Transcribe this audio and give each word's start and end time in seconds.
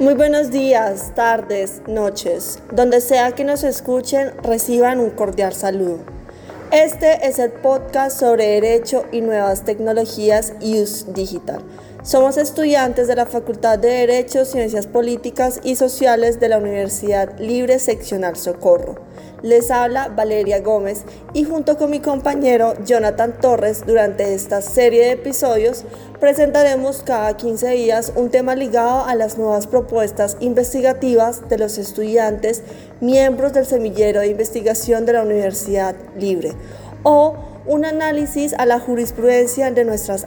Muy 0.00 0.14
buenos 0.14 0.50
días, 0.50 1.14
tardes, 1.14 1.82
noches. 1.86 2.58
Donde 2.72 3.02
sea 3.02 3.32
que 3.32 3.44
nos 3.44 3.62
escuchen, 3.64 4.32
reciban 4.42 4.98
un 4.98 5.10
cordial 5.10 5.52
saludo. 5.52 5.98
Este 6.72 7.26
es 7.28 7.38
el 7.38 7.52
podcast 7.52 8.18
sobre 8.18 8.46
Derecho 8.46 9.04
y 9.12 9.20
Nuevas 9.20 9.66
Tecnologías 9.66 10.54
IUS 10.62 11.12
Digital. 11.12 11.60
Somos 12.02 12.38
estudiantes 12.38 13.08
de 13.08 13.14
la 13.14 13.26
Facultad 13.26 13.78
de 13.78 13.88
Derecho, 13.88 14.46
Ciencias 14.46 14.86
Políticas 14.86 15.60
y 15.62 15.76
Sociales 15.76 16.40
de 16.40 16.48
la 16.48 16.56
Universidad 16.56 17.38
Libre 17.38 17.78
Seccional 17.78 18.36
Socorro. 18.36 18.94
Les 19.42 19.70
habla 19.70 20.08
Valeria 20.08 20.60
Gómez 20.60 21.02
y 21.34 21.44
junto 21.44 21.76
con 21.76 21.90
mi 21.90 22.00
compañero 22.00 22.72
Jonathan 22.86 23.38
Torres 23.38 23.84
durante 23.86 24.32
esta 24.32 24.62
serie 24.62 25.04
de 25.04 25.10
episodios 25.12 25.84
presentaremos 26.20 27.02
cada 27.02 27.36
15 27.36 27.68
días 27.68 28.12
un 28.16 28.30
tema 28.30 28.54
ligado 28.54 29.04
a 29.04 29.14
las 29.14 29.36
nuevas 29.36 29.66
propuestas 29.66 30.38
investigativas 30.40 31.50
de 31.50 31.58
los 31.58 31.76
estudiantes 31.76 32.62
miembros 33.02 33.52
del 33.52 33.66
semillero 33.66 34.20
de 34.20 34.28
investigación 34.28 35.04
de 35.04 35.12
la 35.12 35.22
Universidad 35.22 35.94
Libre 36.18 36.54
o 37.02 37.36
un 37.66 37.84
análisis 37.84 38.54
a 38.54 38.66
la 38.66 38.80
jurisprudencia 38.80 39.70
de 39.70 39.84
nuestras 39.84 40.26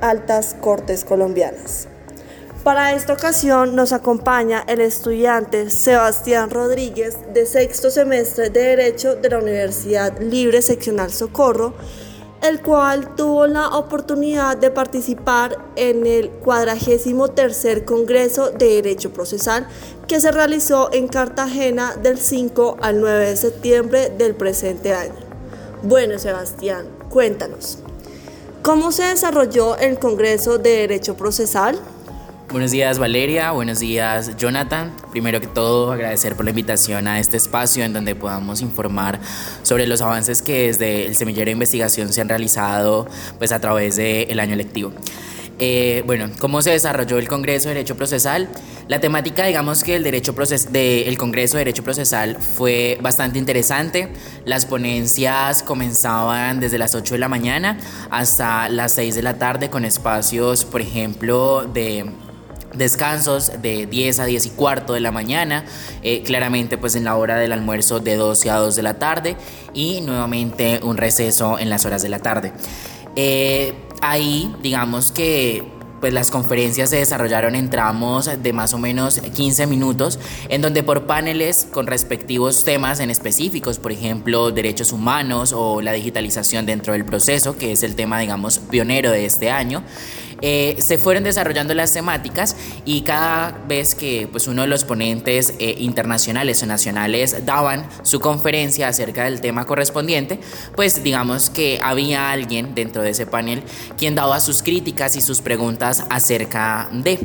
altas 0.00 0.56
cortes 0.60 1.04
colombianas. 1.04 1.88
Para 2.64 2.94
esta 2.94 3.12
ocasión 3.12 3.76
nos 3.76 3.92
acompaña 3.92 4.64
el 4.66 4.80
estudiante 4.80 5.68
Sebastián 5.68 6.48
Rodríguez 6.48 7.18
de 7.34 7.44
sexto 7.44 7.90
semestre 7.90 8.48
de 8.48 8.60
Derecho 8.60 9.16
de 9.16 9.28
la 9.28 9.38
Universidad 9.38 10.18
Libre 10.18 10.62
Seccional 10.62 11.12
Socorro, 11.12 11.74
el 12.42 12.62
cual 12.62 13.16
tuvo 13.16 13.46
la 13.46 13.68
oportunidad 13.76 14.56
de 14.56 14.70
participar 14.70 15.58
en 15.76 16.06
el 16.06 16.30
43 16.30 17.82
Congreso 17.84 18.50
de 18.50 18.82
Derecho 18.82 19.12
Procesal 19.12 19.66
que 20.06 20.20
se 20.20 20.32
realizó 20.32 20.90
en 20.92 21.08
Cartagena 21.08 21.96
del 21.96 22.18
5 22.18 22.78
al 22.80 23.00
9 23.00 23.30
de 23.30 23.36
septiembre 23.36 24.08
del 24.08 24.34
presente 24.34 24.94
año. 24.94 25.23
Bueno, 25.86 26.18
Sebastián, 26.18 26.86
cuéntanos, 27.10 27.76
¿cómo 28.62 28.90
se 28.90 29.02
desarrolló 29.02 29.76
el 29.76 29.98
Congreso 29.98 30.56
de 30.56 30.78
Derecho 30.78 31.14
Procesal? 31.14 31.78
Buenos 32.50 32.70
días 32.70 32.98
Valeria, 32.98 33.50
buenos 33.50 33.80
días 33.80 34.34
Jonathan. 34.38 34.96
Primero 35.10 35.42
que 35.42 35.46
todo 35.46 35.92
agradecer 35.92 36.36
por 36.36 36.46
la 36.46 36.52
invitación 36.52 37.06
a 37.06 37.20
este 37.20 37.36
espacio 37.36 37.84
en 37.84 37.92
donde 37.92 38.14
podamos 38.14 38.62
informar 38.62 39.20
sobre 39.62 39.86
los 39.86 40.00
avances 40.00 40.40
que 40.40 40.68
desde 40.68 41.04
el 41.04 41.16
semillero 41.16 41.46
de 41.46 41.52
investigación 41.52 42.14
se 42.14 42.22
han 42.22 42.30
realizado 42.30 43.06
pues, 43.36 43.52
a 43.52 43.60
través 43.60 43.96
del 43.96 44.40
año 44.40 44.56
lectivo. 44.56 44.90
Eh, 45.58 46.02
bueno, 46.06 46.30
¿cómo 46.40 46.62
se 46.62 46.70
desarrolló 46.70 47.18
el 47.18 47.28
Congreso 47.28 47.68
de 47.68 47.74
Derecho 47.74 47.96
Procesal? 47.96 48.48
La 48.88 49.00
temática, 49.00 49.46
digamos 49.46 49.84
que 49.84 49.96
el, 49.96 50.02
derecho 50.02 50.34
proces 50.34 50.72
de, 50.72 51.14
Congreso 51.18 51.56
de 51.56 51.60
Derecho 51.60 51.84
Procesal 51.84 52.36
fue 52.36 52.98
bastante 53.00 53.38
interesante. 53.38 54.12
Las 54.44 54.66
ponencias 54.66 55.62
comenzaban 55.62 56.60
desde 56.60 56.78
las 56.78 56.94
8 56.94 57.14
de 57.14 57.20
la 57.20 57.28
mañana 57.28 57.78
hasta 58.10 58.68
las 58.68 58.92
6 58.94 59.14
de 59.14 59.22
la 59.22 59.38
tarde 59.38 59.70
con 59.70 59.84
espacios, 59.84 60.64
por 60.64 60.80
ejemplo, 60.80 61.64
de 61.72 62.04
descansos 62.74 63.62
de 63.62 63.86
10 63.86 64.18
a 64.18 64.24
10 64.24 64.46
y 64.46 64.50
cuarto 64.50 64.94
de 64.94 65.00
la 65.00 65.12
mañana, 65.12 65.64
eh, 66.02 66.22
claramente 66.24 66.76
pues 66.76 66.96
en 66.96 67.04
la 67.04 67.14
hora 67.14 67.36
del 67.36 67.52
almuerzo 67.52 68.00
de 68.00 68.16
12 68.16 68.50
a 68.50 68.56
2 68.56 68.74
de 68.74 68.82
la 68.82 68.94
tarde 68.94 69.36
y 69.72 70.00
nuevamente 70.00 70.80
un 70.82 70.96
receso 70.96 71.58
en 71.58 71.70
las 71.70 71.86
horas 71.86 72.02
de 72.02 72.08
la 72.08 72.18
tarde. 72.18 72.52
Eh, 73.16 73.74
ahí 74.10 74.54
digamos 74.62 75.12
que 75.12 75.74
pues 76.04 76.12
las 76.12 76.30
conferencias 76.30 76.90
se 76.90 76.96
desarrollaron 76.96 77.54
en 77.54 77.70
tramos 77.70 78.28
de 78.42 78.52
más 78.52 78.74
o 78.74 78.78
menos 78.78 79.20
15 79.20 79.66
minutos, 79.66 80.18
en 80.50 80.60
donde 80.60 80.82
por 80.82 81.06
paneles 81.06 81.66
con 81.72 81.86
respectivos 81.86 82.62
temas 82.62 83.00
en 83.00 83.08
específicos, 83.08 83.78
por 83.78 83.90
ejemplo, 83.90 84.50
derechos 84.50 84.92
humanos 84.92 85.54
o 85.56 85.80
la 85.80 85.92
digitalización 85.92 86.66
dentro 86.66 86.92
del 86.92 87.06
proceso, 87.06 87.56
que 87.56 87.72
es 87.72 87.82
el 87.82 87.94
tema, 87.94 88.18
digamos, 88.18 88.58
pionero 88.58 89.10
de 89.12 89.24
este 89.24 89.50
año, 89.50 89.82
eh, 90.40 90.76
se 90.78 90.98
fueron 90.98 91.24
desarrollando 91.24 91.74
las 91.74 91.92
temáticas 91.92 92.56
y 92.84 93.02
cada 93.02 93.52
vez 93.66 93.94
que 93.94 94.28
pues, 94.30 94.46
uno 94.46 94.62
de 94.62 94.68
los 94.68 94.84
ponentes 94.84 95.54
eh, 95.58 95.76
internacionales 95.78 96.62
o 96.62 96.66
nacionales 96.66 97.44
daban 97.44 97.86
su 98.02 98.20
conferencia 98.20 98.88
acerca 98.88 99.24
del 99.24 99.40
tema 99.40 99.66
correspondiente, 99.66 100.38
pues 100.76 101.02
digamos 101.02 101.50
que 101.50 101.80
había 101.82 102.30
alguien 102.30 102.74
dentro 102.74 103.02
de 103.02 103.10
ese 103.10 103.26
panel 103.26 103.62
quien 103.96 104.14
daba 104.14 104.40
sus 104.40 104.62
críticas 104.62 105.16
y 105.16 105.20
sus 105.20 105.40
preguntas 105.40 106.04
acerca 106.10 106.88
de. 106.92 107.18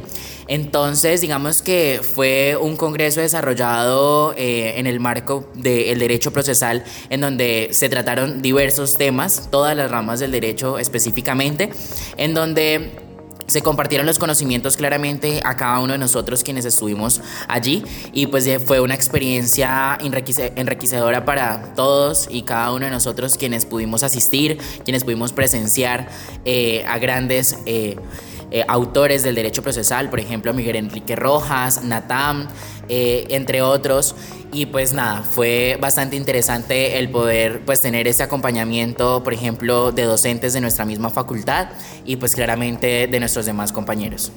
Entonces, 0.50 1.22
digamos 1.22 1.62
que 1.62 2.02
fue 2.02 2.58
un 2.60 2.76
congreso 2.76 3.22
desarrollado 3.22 4.34
eh, 4.36 4.74
en 4.78 4.88
el 4.88 5.00
marco 5.00 5.48
del 5.54 6.00
derecho 6.00 6.34
procesal, 6.34 6.84
en 7.12 7.22
donde 7.22 7.70
se 7.72 7.88
trataron 7.88 8.42
diversos 8.42 8.98
temas, 8.98 9.50
todas 9.52 9.78
las 9.78 9.92
ramas 9.92 10.20
del 10.20 10.32
derecho 10.32 10.80
específicamente, 10.80 11.70
en 12.18 12.34
donde 12.34 12.92
se 13.46 13.62
compartieron 13.62 14.08
los 14.08 14.18
conocimientos 14.20 14.76
claramente 14.76 15.40
a 15.44 15.56
cada 15.56 15.80
uno 15.80 15.94
de 15.94 16.00
nosotros 16.00 16.44
quienes 16.44 16.66
estuvimos 16.66 17.22
allí. 17.48 17.84
Y 18.12 18.26
pues 18.26 18.48
eh, 18.48 18.60
fue 18.60 18.80
una 18.80 18.96
experiencia 18.96 20.00
enriquecedora 20.02 21.26
para 21.26 21.76
todos 21.76 22.28
y 22.30 22.42
cada 22.42 22.72
uno 22.72 22.86
de 22.86 22.92
nosotros 22.92 23.38
quienes 23.38 23.66
pudimos 23.66 24.02
asistir, 24.02 24.58
quienes 24.84 25.04
pudimos 25.04 25.32
presenciar 25.32 26.10
eh, 26.44 26.84
a 26.88 26.98
grandes... 26.98 27.56
autores 28.68 29.24
del 29.24 29.36
derecho 29.36 29.62
procesal, 29.62 30.10
por 30.10 30.20
ejemplo 30.20 30.54
Miguel 30.54 30.76
Enrique 30.76 31.16
Rojas, 31.16 31.84
Natam, 31.84 32.48
entre 32.88 33.62
otros. 33.62 34.16
Y 34.52 34.66
pues 34.66 34.94
nada, 34.94 35.22
fue 35.22 35.78
bastante 35.80 36.16
interesante 36.16 36.98
el 36.98 37.10
poder 37.10 37.62
pues 37.66 37.82
tener 37.82 38.08
ese 38.08 38.24
acompañamiento, 38.24 39.24
por 39.24 39.34
ejemplo, 39.34 39.92
de 39.92 40.04
docentes 40.04 40.54
de 40.54 40.62
nuestra 40.62 40.86
misma 40.86 41.12
facultad 41.12 41.70
y 42.04 42.16
pues 42.16 42.34
claramente 42.34 43.08
de 43.08 43.20
nuestros 43.20 43.46
demás 43.46 43.72
compañeros. 43.72 44.32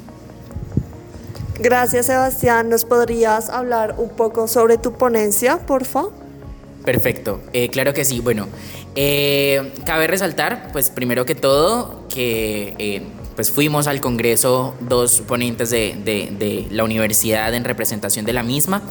Gracias 1.59 2.07
Sebastián, 2.07 2.69
¿nos 2.69 2.85
podrías 2.85 3.49
hablar 3.49 3.95
un 3.97 4.11
poco 4.11 4.49
sobre 4.49 4.79
tu 4.79 4.95
ponencia, 4.95 5.59
por 5.59 5.85
favor? 5.85 6.13
Perfecto, 6.85 7.41
eh, 7.53 7.69
claro 7.69 7.95
que 7.95 8.05
sí. 8.05 8.21
Bueno, 8.21 8.49
eh, 8.97 9.73
cabe 9.87 10.09
resaltar, 10.09 10.71
pues 10.73 10.91
primero 10.91 11.25
que 11.25 11.37
todo, 11.37 12.09
que 12.09 12.75
eh, 12.79 13.03
pues 13.35 13.51
fuimos 13.51 13.87
al 13.87 14.01
Congreso 14.01 14.75
dos 14.81 15.21
ponentes 15.21 15.71
de, 15.71 15.97
de 16.05 16.67
la 16.71 16.85
universidad 16.85 17.53
en 17.55 17.65
representación 17.65 18.25
de 18.25 18.33
la 18.33 18.43
misma. 18.43 18.83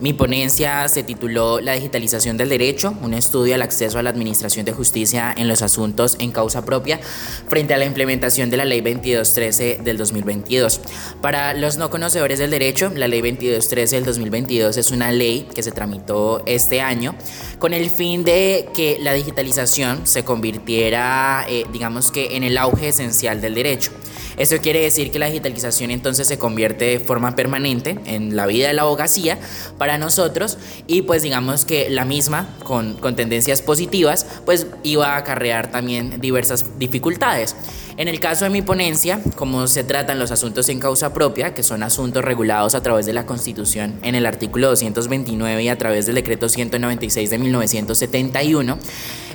Mi 0.00 0.12
ponencia 0.12 0.86
se 0.88 1.02
tituló 1.02 1.60
La 1.60 1.72
digitalización 1.72 2.36
del 2.36 2.50
derecho, 2.50 2.94
un 3.02 3.14
estudio 3.14 3.56
al 3.56 3.62
acceso 3.62 3.98
a 3.98 4.02
la 4.04 4.10
administración 4.10 4.64
de 4.64 4.72
justicia 4.72 5.34
en 5.36 5.48
los 5.48 5.60
asuntos 5.60 6.16
en 6.20 6.30
causa 6.30 6.64
propia 6.64 7.00
frente 7.48 7.74
a 7.74 7.78
la 7.78 7.84
implementación 7.84 8.48
de 8.48 8.58
la 8.58 8.64
Ley 8.64 8.80
2213 8.80 9.80
del 9.82 9.98
2022. 9.98 10.80
Para 11.20 11.52
los 11.54 11.78
no 11.78 11.90
conocedores 11.90 12.38
del 12.38 12.50
derecho, 12.50 12.92
la 12.94 13.08
Ley 13.08 13.22
2213 13.22 13.96
del 13.96 14.04
2022 14.04 14.76
es 14.76 14.90
una 14.92 15.10
ley 15.10 15.48
que 15.52 15.64
se 15.64 15.72
tramitó 15.72 16.44
este 16.46 16.80
año 16.80 17.16
con 17.58 17.74
el 17.74 17.90
fin 17.90 18.22
de 18.22 18.68
que 18.72 18.98
la 19.00 19.14
digitalización 19.14 20.06
se 20.06 20.22
convirtiera, 20.22 21.44
eh, 21.48 21.64
digamos 21.72 22.12
que, 22.12 22.36
en 22.36 22.44
el 22.44 22.56
auge 22.56 22.88
esencial 22.88 23.40
del 23.40 23.54
derecho. 23.54 23.90
Eso 24.36 24.58
quiere 24.58 24.80
decir 24.80 25.10
que 25.10 25.18
la 25.18 25.26
digitalización 25.26 25.90
entonces 25.90 26.28
se 26.28 26.38
convierte 26.38 26.84
de 26.84 27.00
forma 27.00 27.34
permanente 27.34 27.98
en 28.04 28.36
la 28.36 28.46
vida 28.46 28.68
de 28.68 28.74
la 28.74 28.82
abogacía 28.82 29.38
para 29.78 29.87
nosotros 29.96 30.58
y 30.86 31.02
pues 31.02 31.22
digamos 31.22 31.64
que 31.64 31.88
la 31.88 32.04
misma 32.04 32.48
con, 32.64 32.94
con 32.94 33.16
tendencias 33.16 33.62
positivas 33.62 34.26
pues 34.44 34.66
iba 34.82 35.14
a 35.14 35.16
acarrear 35.16 35.70
también 35.70 36.20
diversas 36.20 36.78
dificultades. 36.78 37.56
En 37.98 38.06
el 38.06 38.20
caso 38.20 38.44
de 38.44 38.50
mi 38.50 38.62
ponencia, 38.62 39.20
como 39.34 39.66
se 39.66 39.82
tratan 39.82 40.20
los 40.20 40.30
asuntos 40.30 40.68
en 40.68 40.78
causa 40.78 41.12
propia, 41.12 41.52
que 41.52 41.64
son 41.64 41.82
asuntos 41.82 42.24
regulados 42.24 42.76
a 42.76 42.80
través 42.80 43.06
de 43.06 43.12
la 43.12 43.26
Constitución 43.26 43.98
en 44.02 44.14
el 44.14 44.24
artículo 44.24 44.68
229 44.68 45.64
y 45.64 45.68
a 45.68 45.76
través 45.76 46.06
del 46.06 46.14
decreto 46.14 46.48
196 46.48 47.28
de 47.28 47.38
1971, 47.38 48.78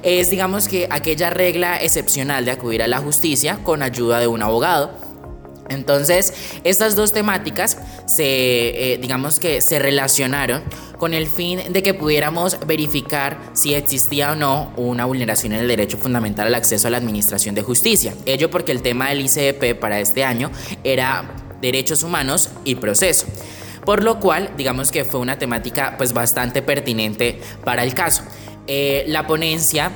es 0.01 0.29
digamos 0.29 0.69
que 0.69 0.87
aquella 0.89 1.29
regla 1.29 1.75
excepcional 1.75 2.45
de 2.45 2.51
acudir 2.51 2.83
a 2.83 2.87
la 2.87 2.99
justicia 2.99 3.59
con 3.63 3.83
ayuda 3.83 4.21
de 4.21 4.27
un 4.27 4.41
abogado. 4.41 4.91
Entonces, 5.67 6.33
estas 6.63 6.95
dos 6.95 7.11
temáticas 7.11 7.77
se, 8.05 8.93
eh, 8.93 8.97
digamos 8.97 9.39
que 9.39 9.61
se 9.61 9.79
relacionaron 9.79 10.63
con 10.97 11.13
el 11.13 11.27
fin 11.27 11.59
de 11.69 11.83
que 11.83 11.93
pudiéramos 11.93 12.57
verificar 12.65 13.37
si 13.53 13.73
existía 13.73 14.31
o 14.31 14.35
no 14.35 14.71
una 14.77 15.05
vulneración 15.05 15.53
en 15.53 15.59
el 15.59 15.67
derecho 15.67 15.97
fundamental 15.97 16.47
al 16.47 16.55
acceso 16.55 16.87
a 16.87 16.91
la 16.91 16.97
administración 16.97 17.55
de 17.55 17.61
justicia. 17.61 18.13
Ello 18.25 18.49
porque 18.49 18.71
el 18.71 18.81
tema 18.81 19.09
del 19.09 19.21
ICP 19.21 19.79
para 19.79 19.99
este 19.99 20.23
año 20.23 20.49
era 20.83 21.35
derechos 21.61 22.03
humanos 22.03 22.49
y 22.63 22.75
proceso. 22.75 23.25
Por 23.85 24.03
lo 24.03 24.19
cual, 24.19 24.51
digamos 24.55 24.91
que 24.91 25.03
fue 25.03 25.19
una 25.19 25.37
temática 25.37 25.95
pues 25.97 26.13
bastante 26.13 26.61
pertinente 26.61 27.41
para 27.65 27.83
el 27.83 27.93
caso. 27.93 28.23
Eh, 28.67 29.03
la 29.07 29.27
ponencia, 29.27 29.91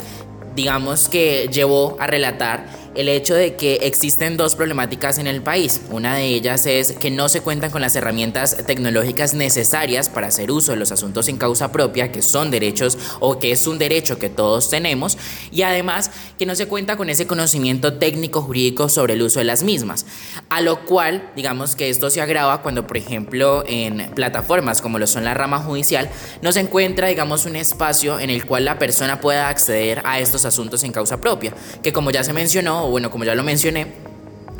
digamos 0.55 1.07
que 1.07 1.47
llevó 1.51 1.95
a 1.99 2.07
relatar 2.07 2.65
el 2.95 3.09
hecho 3.09 3.35
de 3.35 3.55
que 3.55 3.75
existen 3.83 4.37
dos 4.37 4.55
problemáticas 4.55 5.17
en 5.17 5.27
el 5.27 5.41
país. 5.41 5.81
Una 5.89 6.15
de 6.15 6.25
ellas 6.25 6.65
es 6.65 6.93
que 6.93 7.11
no 7.11 7.29
se 7.29 7.41
cuentan 7.41 7.71
con 7.71 7.81
las 7.81 7.95
herramientas 7.95 8.57
tecnológicas 8.65 9.33
necesarias 9.33 10.09
para 10.09 10.27
hacer 10.27 10.51
uso 10.51 10.71
de 10.71 10.77
los 10.77 10.91
asuntos 10.91 11.27
en 11.27 11.37
causa 11.37 11.71
propia, 11.71 12.11
que 12.11 12.21
son 12.21 12.51
derechos 12.51 12.97
o 13.19 13.39
que 13.39 13.51
es 13.51 13.67
un 13.67 13.77
derecho 13.77 14.19
que 14.19 14.29
todos 14.29 14.69
tenemos, 14.69 15.17
y 15.51 15.61
además 15.61 16.11
que 16.37 16.45
no 16.45 16.55
se 16.55 16.67
cuenta 16.67 16.97
con 16.97 17.09
ese 17.09 17.27
conocimiento 17.27 17.93
técnico 17.93 18.41
jurídico 18.41 18.89
sobre 18.89 19.13
el 19.13 19.21
uso 19.21 19.39
de 19.39 19.45
las 19.45 19.63
mismas. 19.63 20.05
A 20.49 20.61
lo 20.61 20.85
cual, 20.85 21.31
digamos 21.35 21.75
que 21.75 21.89
esto 21.89 22.09
se 22.09 22.21
agrava 22.21 22.61
cuando, 22.61 22.87
por 22.87 22.97
ejemplo, 22.97 23.63
en 23.67 24.11
plataformas 24.15 24.81
como 24.81 24.99
lo 24.99 25.07
son 25.07 25.23
la 25.23 25.33
rama 25.33 25.59
judicial, 25.59 26.09
no 26.41 26.51
se 26.51 26.59
encuentra, 26.59 27.07
digamos, 27.07 27.45
un 27.45 27.55
espacio 27.55 28.19
en 28.19 28.29
el 28.29 28.45
cual 28.45 28.65
la 28.65 28.79
persona 28.79 29.19
pueda 29.19 29.49
acceder 29.49 30.01
a 30.05 30.19
estos 30.19 30.45
asuntos 30.45 30.83
en 30.83 30.91
causa 30.91 31.19
propia, 31.19 31.53
que 31.83 31.93
como 31.93 32.11
ya 32.11 32.23
se 32.23 32.33
mencionó, 32.33 32.86
bueno, 32.89 33.11
como 33.11 33.23
ya 33.23 33.35
lo 33.35 33.43
mencioné, 33.43 33.87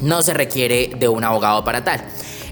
no 0.01 0.21
se 0.21 0.33
requiere 0.33 0.91
de 0.97 1.07
un 1.07 1.23
abogado 1.23 1.63
para 1.63 1.83
tal. 1.83 2.03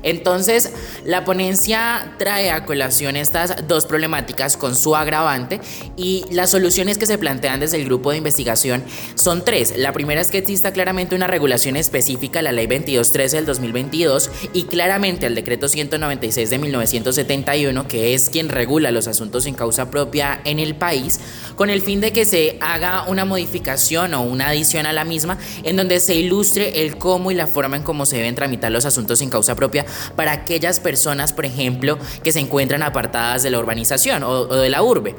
Entonces, 0.06 0.72
la 1.04 1.26
ponencia 1.26 2.14
trae 2.20 2.52
a 2.52 2.64
colación 2.64 3.16
estas 3.16 3.68
dos 3.68 3.88
problemáticas 3.88 4.56
con 4.56 4.76
su 4.76 4.96
agravante 4.96 5.60
y 5.98 6.26
las 6.30 6.52
soluciones 6.52 7.00
que 7.00 7.08
se 7.08 7.18
plantean 7.18 7.60
desde 7.60 7.78
el 7.78 7.86
grupo 7.86 8.12
de 8.12 8.18
investigación 8.18 8.84
son 9.16 9.44
tres. 9.44 9.74
La 9.78 9.94
primera 9.94 10.22
es 10.22 10.30
que 10.30 10.38
exista 10.38 10.72
claramente 10.72 11.16
una 11.16 11.26
regulación 11.26 11.76
específica 11.76 12.40
a 12.40 12.42
la 12.44 12.52
Ley 12.52 12.68
2213 12.68 13.38
del 13.38 13.46
2022 13.48 14.30
y 14.54 14.64
claramente 14.66 15.26
al 15.26 15.34
Decreto 15.34 15.68
196 15.68 16.52
de 16.52 16.58
1971, 16.60 17.88
que 17.88 18.14
es 18.14 18.30
quien 18.30 18.50
regula 18.50 18.92
los 18.92 19.08
asuntos 19.08 19.48
en 19.48 19.56
causa 19.56 19.90
propia 19.90 20.40
en 20.46 20.60
el 20.60 20.76
país, 20.76 21.20
con 21.56 21.72
el 21.72 21.82
fin 21.82 22.00
de 22.00 22.12
que 22.12 22.26
se 22.26 22.60
haga 22.62 23.06
una 23.08 23.26
modificación 23.26 24.14
o 24.14 24.22
una 24.22 24.50
adición 24.50 24.86
a 24.86 24.94
la 24.94 25.04
misma 25.04 25.40
en 25.64 25.76
donde 25.76 26.00
se 26.00 26.14
ilustre 26.14 26.84
el 26.84 26.98
cómo 26.98 27.32
y 27.32 27.34
la 27.34 27.48
forma 27.48 27.78
en 27.78 27.84
cómo 27.84 28.06
se 28.06 28.18
deben 28.18 28.36
tramitar 28.36 28.72
los 28.72 28.86
asuntos 28.86 29.20
en 29.22 29.32
causa 29.32 29.56
propia 29.56 29.86
para 30.16 30.32
aquellas 30.32 30.80
personas, 30.80 31.34
por 31.34 31.46
ejemplo, 31.46 31.98
que 32.24 32.32
se 32.32 32.40
encuentran 32.40 32.84
apartadas 32.84 33.44
de 33.44 33.50
la 33.50 33.60
urbanización 33.60 34.24
o, 34.24 34.46
de 34.46 34.70
la 34.70 34.84
urbe. 34.84 35.16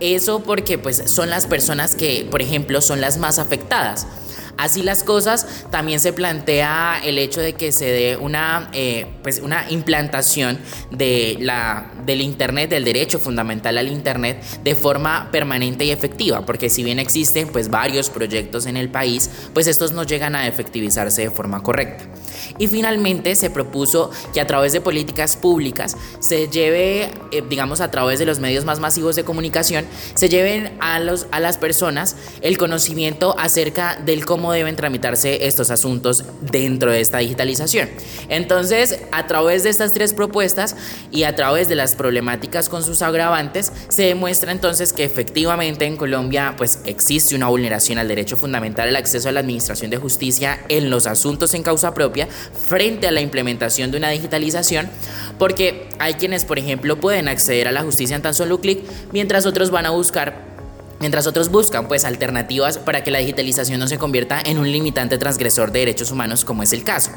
Eso 0.00 0.40
porque 0.40 0.78
pues 0.78 1.02
son 1.06 1.30
las 1.30 1.46
personas 1.46 1.94
que, 1.94 2.26
por 2.30 2.42
ejemplo, 2.42 2.80
son 2.80 3.00
las 3.00 3.18
más 3.18 3.38
afectadas. 3.38 4.06
Así 4.60 4.82
las 4.82 5.04
cosas, 5.04 5.46
también 5.70 6.00
se 6.00 6.12
plantea 6.12 7.00
el 7.02 7.16
hecho 7.16 7.40
de 7.40 7.54
que 7.54 7.72
se 7.72 7.86
dé 7.86 8.16
una, 8.18 8.68
eh, 8.74 9.06
pues 9.22 9.40
una 9.40 9.70
implantación 9.70 10.58
de 10.90 11.38
la, 11.40 11.90
del 12.04 12.20
Internet, 12.20 12.68
del 12.68 12.84
derecho 12.84 13.18
fundamental 13.18 13.78
al 13.78 13.88
Internet, 13.88 14.42
de 14.62 14.74
forma 14.74 15.30
permanente 15.32 15.86
y 15.86 15.92
efectiva, 15.92 16.44
porque 16.44 16.68
si 16.68 16.84
bien 16.84 16.98
existen 16.98 17.48
pues 17.48 17.70
varios 17.70 18.10
proyectos 18.10 18.66
en 18.66 18.76
el 18.76 18.90
país, 18.90 19.30
pues 19.54 19.66
estos 19.66 19.92
no 19.92 20.02
llegan 20.02 20.34
a 20.34 20.46
efectivizarse 20.46 21.22
de 21.22 21.30
forma 21.30 21.62
correcta. 21.62 22.04
Y 22.58 22.68
finalmente 22.68 23.36
se 23.36 23.48
propuso 23.48 24.10
que 24.34 24.42
a 24.42 24.46
través 24.46 24.74
de 24.74 24.82
políticas 24.82 25.38
públicas 25.38 25.96
se 26.18 26.48
lleve, 26.48 27.10
eh, 27.32 27.42
digamos, 27.48 27.80
a 27.80 27.90
través 27.90 28.18
de 28.18 28.26
los 28.26 28.40
medios 28.40 28.66
más 28.66 28.78
masivos 28.78 29.16
de 29.16 29.24
comunicación, 29.24 29.86
se 30.14 30.28
lleven 30.28 30.76
a, 30.80 31.00
los, 31.00 31.28
a 31.30 31.40
las 31.40 31.56
personas 31.56 32.16
el 32.42 32.58
conocimiento 32.58 33.34
acerca 33.38 33.96
del 33.96 34.26
cómo 34.26 34.49
deben 34.52 34.76
tramitarse 34.76 35.46
estos 35.46 35.70
asuntos 35.70 36.24
dentro 36.40 36.90
de 36.90 37.00
esta 37.00 37.18
digitalización. 37.18 37.88
Entonces, 38.28 39.00
a 39.12 39.26
través 39.26 39.62
de 39.62 39.70
estas 39.70 39.92
tres 39.92 40.12
propuestas 40.12 40.76
y 41.10 41.24
a 41.24 41.34
través 41.34 41.68
de 41.68 41.76
las 41.76 41.94
problemáticas 41.94 42.68
con 42.68 42.82
sus 42.82 43.02
agravantes, 43.02 43.72
se 43.88 44.04
demuestra 44.04 44.52
entonces 44.52 44.92
que 44.92 45.04
efectivamente 45.04 45.84
en 45.84 45.96
Colombia 45.96 46.54
pues 46.56 46.80
existe 46.86 47.34
una 47.34 47.48
vulneración 47.48 47.98
al 47.98 48.08
derecho 48.08 48.36
fundamental 48.36 48.88
al 48.88 48.96
acceso 48.96 49.28
a 49.28 49.32
la 49.32 49.40
administración 49.40 49.90
de 49.90 49.96
justicia 49.96 50.60
en 50.68 50.90
los 50.90 51.06
asuntos 51.06 51.54
en 51.54 51.62
causa 51.62 51.94
propia 51.94 52.28
frente 52.68 53.06
a 53.06 53.10
la 53.10 53.20
implementación 53.20 53.90
de 53.90 53.98
una 53.98 54.10
digitalización, 54.10 54.88
porque 55.38 55.88
hay 55.98 56.14
quienes, 56.14 56.44
por 56.44 56.58
ejemplo, 56.58 57.00
pueden 57.00 57.28
acceder 57.28 57.68
a 57.68 57.72
la 57.72 57.82
justicia 57.82 58.16
en 58.16 58.22
tan 58.22 58.34
solo 58.34 58.60
clic, 58.60 58.80
mientras 59.12 59.46
otros 59.46 59.70
van 59.70 59.86
a 59.86 59.90
buscar 59.90 60.49
mientras 61.00 61.26
otros 61.26 61.48
buscan 61.50 61.88
pues 61.88 62.04
alternativas 62.04 62.78
para 62.78 63.02
que 63.02 63.10
la 63.10 63.18
digitalización 63.18 63.80
no 63.80 63.88
se 63.88 63.98
convierta 63.98 64.40
en 64.44 64.58
un 64.58 64.70
limitante 64.70 65.18
transgresor 65.18 65.72
de 65.72 65.80
derechos 65.80 66.10
humanos 66.10 66.44
como 66.44 66.62
es 66.62 66.72
el 66.72 66.84
caso. 66.84 67.10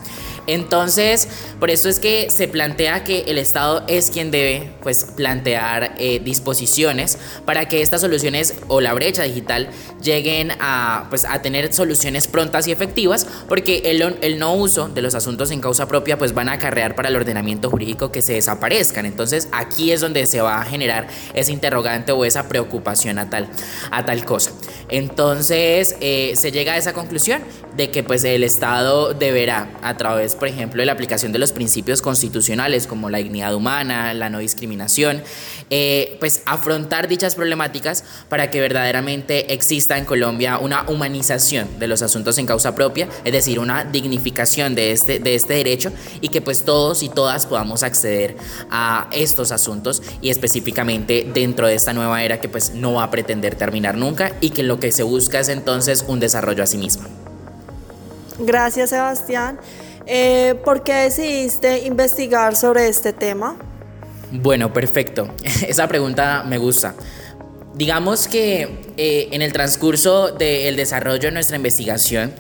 Entonces, 0.48 1.28
por 1.60 1.70
eso 1.70 1.90
es 1.90 2.00
que 2.00 2.32
se 2.32 2.48
plantea 2.48 3.04
que 3.04 3.26
el 3.28 3.38
Estado 3.38 3.84
es 3.88 4.10
quien 4.10 4.32
debe 4.32 4.74
pues 4.82 5.06
plantear 5.16 5.96
eh, 5.98 6.20
disposiciones 6.24 7.18
para 7.46 7.68
que 7.68 7.82
estas 7.82 8.02
soluciones 8.02 8.56
o 8.68 8.82
la 8.82 8.94
brecha 8.94 9.24
digital 9.24 9.70
lleguen 10.02 10.52
a 10.60 11.08
pues 11.10 11.26
a 11.26 11.42
tener 11.42 11.74
soluciones 11.74 12.28
prontas 12.28 12.68
y 12.68 12.72
efectivas 12.72 13.28
porque 13.48 13.84
el, 13.86 14.18
el 14.22 14.40
no 14.40 14.56
uso 14.56 14.88
de 14.88 15.02
los 15.02 15.14
asuntos 15.14 15.52
en 15.52 15.60
causa 15.60 15.88
propia 15.88 16.18
pues 16.18 16.34
van 16.34 16.50
a 16.50 16.54
acarrear 16.54 16.96
para 16.96 17.10
el 17.10 17.16
ordenamiento 17.16 17.70
jurídico 17.70 18.12
que 18.12 18.22
se 18.22 18.34
desaparezcan. 18.34 19.06
Entonces, 19.06 19.50
aquí 19.52 19.92
es 19.92 20.00
donde 20.00 20.26
se 20.26 20.40
va 20.40 20.62
a 20.62 20.66
generar 20.66 21.08
ese 21.34 21.52
interrogante 21.52 22.14
o 22.14 22.24
esa 22.24 22.48
preocupación 22.48 23.20
a 23.20 23.30
tal 23.30 23.50
a 23.92 24.06
tal 24.06 24.26
cosa. 24.26 24.52
Entonces 24.90 25.96
eh, 26.02 26.34
se 26.36 26.52
llega 26.52 26.74
a 26.74 26.78
esa 26.78 26.94
conclusión 26.94 27.42
de 27.76 27.90
que 27.90 28.04
pues 28.04 28.24
el 28.24 28.44
Estado 28.44 29.14
deberá 29.14 29.70
a 29.82 29.98
través 29.98 30.36
por 30.36 30.48
ejemplo 30.48 30.82
de 30.82 30.86
la 30.86 30.92
aplicación 30.92 31.32
de 31.32 31.40
los 31.40 31.52
principios 31.52 32.02
constitucionales 32.02 32.88
como 32.88 33.10
la 33.10 33.18
dignidad 33.18 33.56
humana, 33.56 34.14
la 34.14 34.30
no 34.30 34.40
discriminación, 34.40 35.24
eh, 35.70 36.18
pues 36.20 36.44
afrontar 36.46 37.08
dichas 37.08 37.36
problemáticas 37.36 38.04
para 38.30 38.50
que 38.50 38.60
verdaderamente 38.60 39.54
exista 39.54 39.98
en 39.98 40.06
Colombia 40.06 40.58
una 40.60 40.84
humanización 40.88 41.80
de 41.80 41.88
los 41.88 42.02
asuntos 42.02 42.38
en 42.38 42.46
causa 42.46 42.76
propia, 42.76 43.08
es 43.24 43.32
decir, 43.32 43.60
una 43.60 43.84
dignificación 43.84 44.76
de 44.76 44.92
este, 44.92 45.20
de 45.20 45.36
este 45.36 45.54
derecho 45.54 45.92
y 46.22 46.30
que 46.30 46.42
pues 46.42 46.64
todos 46.64 47.04
y 47.04 47.10
todas 47.10 47.46
podamos 47.46 47.84
acceder 47.84 48.36
a 48.70 49.08
estos 49.12 49.52
asuntos 49.52 50.02
y 50.22 50.30
específicamente 50.30 51.28
dentro 51.34 51.68
de 51.68 51.76
esta 51.76 51.94
nueva 51.94 52.24
era 52.24 52.40
que 52.40 52.50
pues 52.50 52.74
no 52.74 52.94
va 52.94 53.04
a 53.04 53.12
pretender 53.12 53.56
terminar 53.64 53.96
nunca 53.96 54.34
y 54.42 54.50
que 54.50 54.62
lo 54.62 54.78
que 54.78 54.92
se 54.92 55.04
busca 55.04 55.40
es 55.40 55.48
entonces 55.48 56.04
un 56.06 56.20
desarrollo 56.20 56.64
a 56.64 56.68
sí 56.68 56.78
mismo. 56.78 57.08
Gracias 58.38 58.90
Sebastián. 58.90 59.58
Eh, 60.06 60.56
¿Por 60.66 60.84
qué 60.84 60.96
decidiste 60.96 61.86
investigar 61.86 62.58
sobre 62.58 62.90
este 62.90 63.14
tema? 63.14 63.56
Bueno, 64.34 64.74
perfecto. 64.74 65.30
Esa 65.68 65.88
pregunta 65.88 66.44
me 66.46 66.58
gusta. 66.58 66.94
Digamos 67.74 68.28
que 68.28 68.70
eh, 68.98 69.30
en 69.32 69.42
el 69.42 69.52
transcurso 69.52 70.32
del 70.32 70.76
desarrollo 70.76 71.24
de 71.24 71.32
nuestra 71.32 71.56
investigación, 71.56 72.34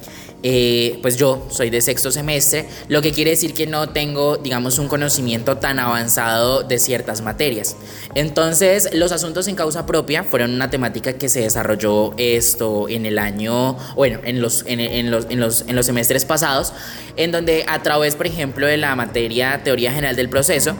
eh, 0.45 0.99
pues 1.01 1.15
yo 1.15 1.47
soy 1.49 1.69
de 1.69 1.79
sexto 1.79 2.11
semestre, 2.11 2.67
lo 2.89 3.01
que 3.01 3.13
quiere 3.13 3.31
decir 3.31 3.53
que 3.53 3.65
no 3.65 3.89
tengo, 3.89 4.35
digamos, 4.35 4.77
un 4.77 4.89
conocimiento 4.89 5.57
tan 5.57 5.79
avanzado 5.79 6.63
de 6.63 6.77
ciertas 6.79 7.21
materias. 7.21 7.77
Entonces, 8.13 8.89
los 8.93 9.13
asuntos 9.13 9.47
en 9.47 9.55
causa 9.55 9.85
propia 9.85 10.23
fueron 10.25 10.53
una 10.53 10.69
temática 10.69 11.13
que 11.13 11.29
se 11.29 11.39
desarrolló 11.39 12.13
esto 12.17 12.89
en 12.89 13.05
el 13.05 13.17
año, 13.17 13.77
bueno, 13.95 14.19
en 14.25 14.41
los, 14.41 14.65
en, 14.67 15.09
los, 15.09 15.27
en 15.29 15.39
los, 15.39 15.61
en 15.61 15.75
los 15.75 15.85
semestres 15.85 16.25
pasados, 16.25 16.73
en 17.15 17.31
donde 17.31 17.63
a 17.67 17.81
través, 17.81 18.15
por 18.15 18.27
ejemplo, 18.27 18.67
de 18.67 18.75
la 18.75 18.95
materia 18.97 19.61
Teoría 19.63 19.93
General 19.93 20.15
del 20.15 20.27
Proceso, 20.27 20.75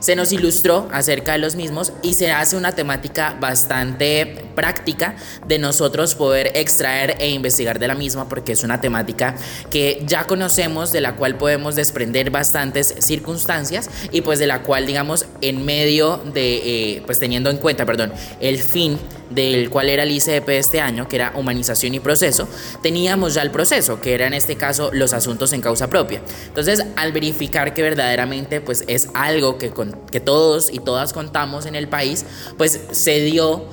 se 0.00 0.16
nos 0.16 0.32
ilustró 0.32 0.88
acerca 0.92 1.32
de 1.32 1.38
los 1.38 1.56
mismos 1.56 1.92
y 2.02 2.14
se 2.14 2.32
hace 2.32 2.56
una 2.56 2.72
temática 2.72 3.36
bastante 3.40 4.45
práctica 4.56 5.14
de 5.46 5.60
nosotros 5.60 6.16
poder 6.16 6.50
extraer 6.56 7.14
e 7.20 7.30
investigar 7.30 7.78
de 7.78 7.86
la 7.86 7.94
misma 7.94 8.28
porque 8.28 8.52
es 8.52 8.64
una 8.64 8.80
temática 8.80 9.36
que 9.70 10.02
ya 10.04 10.26
conocemos, 10.26 10.90
de 10.90 11.00
la 11.00 11.14
cual 11.14 11.38
podemos 11.38 11.76
desprender 11.76 12.30
bastantes 12.30 12.96
circunstancias 12.98 13.88
y 14.10 14.22
pues 14.22 14.40
de 14.40 14.48
la 14.48 14.62
cual 14.62 14.86
digamos 14.86 15.26
en 15.40 15.64
medio 15.64 16.16
de, 16.34 16.96
eh, 16.96 17.02
pues 17.06 17.20
teniendo 17.20 17.50
en 17.50 17.58
cuenta, 17.58 17.86
perdón, 17.86 18.12
el 18.40 18.58
fin 18.58 18.98
del 19.30 19.70
cual 19.70 19.88
era 19.88 20.02
el 20.02 20.16
de 20.16 20.58
este 20.58 20.80
año, 20.80 21.08
que 21.08 21.16
era 21.16 21.32
humanización 21.34 21.94
y 21.94 22.00
proceso, 22.00 22.48
teníamos 22.82 23.34
ya 23.34 23.42
el 23.42 23.50
proceso, 23.50 24.00
que 24.00 24.14
era 24.14 24.26
en 24.26 24.34
este 24.34 24.56
caso 24.56 24.90
los 24.92 25.12
asuntos 25.12 25.52
en 25.52 25.60
causa 25.60 25.88
propia. 25.88 26.22
Entonces, 26.46 26.84
al 26.96 27.12
verificar 27.12 27.74
que 27.74 27.82
verdaderamente 27.82 28.60
pues 28.60 28.84
es 28.86 29.08
algo 29.14 29.58
que, 29.58 29.72
que 30.10 30.20
todos 30.20 30.72
y 30.72 30.78
todas 30.78 31.12
contamos 31.12 31.66
en 31.66 31.74
el 31.74 31.88
país, 31.88 32.24
pues 32.56 32.80
se 32.92 33.20
dio 33.20 33.66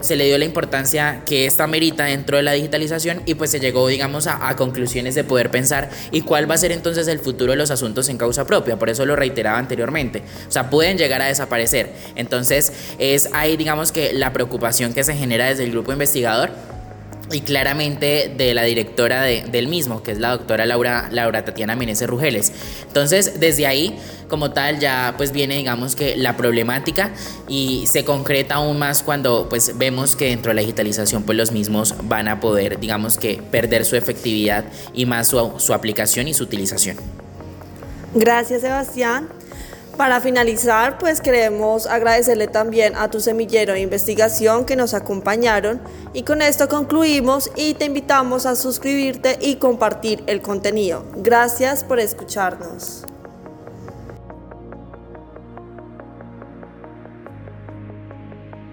se 0.00 0.16
le 0.16 0.26
dio 0.26 0.38
la 0.38 0.44
importancia 0.44 1.22
que 1.24 1.46
esta 1.46 1.66
merita 1.66 2.04
dentro 2.04 2.36
de 2.36 2.42
la 2.42 2.52
digitalización 2.52 3.22
y 3.26 3.34
pues 3.34 3.50
se 3.50 3.60
llegó, 3.60 3.86
digamos, 3.88 4.26
a, 4.26 4.48
a, 4.48 4.56
conclusiones 4.56 5.14
de 5.14 5.24
poder 5.24 5.50
pensar 5.50 5.90
y 6.10 6.22
cuál 6.22 6.50
va 6.50 6.54
a 6.54 6.58
ser 6.58 6.72
entonces 6.72 7.08
el 7.08 7.18
futuro 7.18 7.52
de 7.52 7.56
los 7.56 7.70
asuntos 7.70 8.08
en 8.08 8.18
causa 8.18 8.46
propia. 8.46 8.78
Por 8.78 8.90
eso 8.90 9.06
lo 9.06 9.16
reiteraba 9.16 9.58
anteriormente. 9.58 10.22
O 10.48 10.50
sea, 10.50 10.70
pueden 10.70 10.98
llegar 10.98 11.22
a 11.22 11.26
desaparecer. 11.26 11.92
Entonces 12.16 12.72
es 12.98 13.28
ahí, 13.32 13.56
digamos, 13.56 13.92
que 13.92 14.12
la 14.12 14.32
preocupación 14.32 14.92
que 14.92 15.04
se 15.04 15.14
genera 15.14 15.46
desde 15.46 15.64
el 15.64 15.70
grupo 15.72 15.92
investigador 15.92 16.50
y 17.32 17.42
claramente 17.42 18.32
de 18.36 18.54
la 18.54 18.64
directora 18.64 19.22
del 19.22 19.68
mismo, 19.68 20.02
que 20.02 20.12
es 20.12 20.18
la 20.18 20.30
doctora 20.30 20.66
Laura, 20.66 21.08
Laura 21.12 21.44
Tatiana 21.44 21.76
Meneses 21.76 22.08
Rugeles. 22.08 22.52
Entonces, 22.86 23.38
desde 23.40 23.66
ahí, 23.66 23.96
como 24.28 24.50
tal, 24.52 24.78
ya 24.78 25.14
pues 25.16 25.32
viene, 25.32 25.56
digamos 25.56 25.96
que 25.96 26.16
la 26.16 26.36
problemática 26.36 27.10
y 27.48 27.86
se 27.86 28.04
concreta 28.04 28.56
aún 28.56 28.78
más 28.78 29.02
cuando 29.02 29.48
pues 29.48 29.76
vemos 29.78 30.16
que 30.16 30.26
dentro 30.26 30.50
de 30.50 30.54
la 30.54 30.60
digitalización 30.62 31.22
pues 31.22 31.36
los 31.36 31.52
mismos 31.52 31.94
van 32.04 32.28
a 32.28 32.40
poder, 32.40 32.80
digamos 32.80 33.18
que, 33.18 33.42
perder 33.50 33.84
su 33.84 33.96
efectividad 33.96 34.64
y 34.92 35.06
más 35.06 35.28
su, 35.28 35.52
su 35.58 35.74
aplicación 35.74 36.28
y 36.28 36.34
su 36.34 36.44
utilización. 36.44 36.96
Gracias, 38.14 38.62
Sebastián. 38.62 39.28
Para 40.00 40.22
finalizar, 40.22 40.96
pues 40.96 41.20
queremos 41.20 41.86
agradecerle 41.86 42.48
también 42.48 42.96
a 42.96 43.10
tu 43.10 43.20
semillero 43.20 43.74
de 43.74 43.80
investigación 43.80 44.64
que 44.64 44.74
nos 44.74 44.94
acompañaron 44.94 45.78
y 46.14 46.22
con 46.22 46.40
esto 46.40 46.70
concluimos 46.70 47.50
y 47.54 47.74
te 47.74 47.84
invitamos 47.84 48.46
a 48.46 48.56
suscribirte 48.56 49.38
y 49.42 49.56
compartir 49.56 50.24
el 50.26 50.40
contenido. 50.40 51.04
Gracias 51.16 51.84
por 51.84 52.00
escucharnos. 52.00 53.04